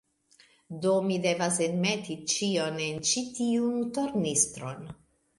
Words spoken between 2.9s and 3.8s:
ĉi tiun